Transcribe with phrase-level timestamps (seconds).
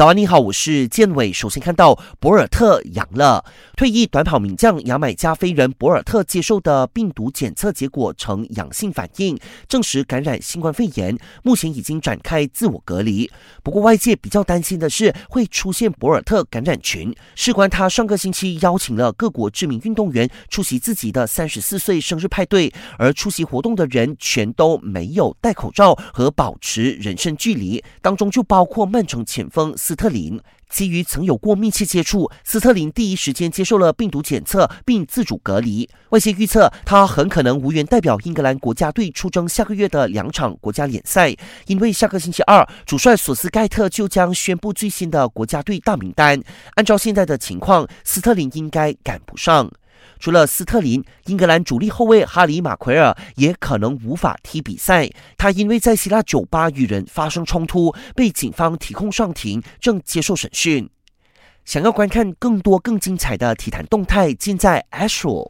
[0.00, 1.30] 早安，你好，我是建伟。
[1.30, 3.44] 首先看到博尔特阳了，
[3.76, 13.30] 退役短跑名将牙买加飞人博尔特接受的病毒检测结果呈阳性反应，证实感染新冠肺炎，目前已经展开自我隔离。
[13.62, 29.76] 不过外界比较担心的是会出现博尔特感染群，事关他上个星期邀请了各国知名运动员出席自己的三十四岁生日派对，而出席活动的人全都没有戴口罩和保持人身距离，当中就包括曼城前锋。
[29.90, 35.90] 斯特林基于曾有过密切接触，斯特林第一时间接受了病毒检测，并自主隔离。
[36.10, 41.34] 外界预测他很可能无缘代表英格兰国家队出征下个月的两场国家联赛，
[41.66, 46.40] 因为下个星期二主帅索斯盖特就将宣布最新的国家队大名单。
[46.76, 49.68] 按照现在的情况，斯特林应该赶不上。
[50.20, 55.10] 除了斯特林，英格兰主力后卫哈里马奎尔也可能无法踢比赛。
[55.38, 60.88] 他因为在希腊酒吧与人发生冲突，被警方提控上庭，正接受审讯。
[61.64, 65.48] 想要观看更多更精彩的体坛动态，尽在 Astro。